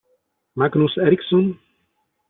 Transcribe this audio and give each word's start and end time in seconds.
Magnus 0.55 0.97
Eriksson 0.97 1.61